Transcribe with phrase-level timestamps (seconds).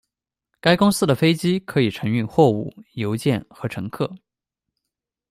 [0.59, 4.11] 该公司的飞机可以承运货物、邮件和乘客。